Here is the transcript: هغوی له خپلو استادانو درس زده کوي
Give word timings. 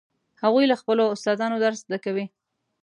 هغوی 0.43 0.65
له 0.71 0.75
خپلو 0.81 1.03
استادانو 1.15 1.61
درس 1.65 1.79
زده 1.85 1.97
کوي 2.05 2.25